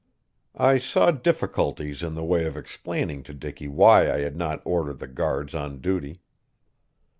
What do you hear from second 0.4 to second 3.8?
I saw difficulties in the way of explaining to Dicky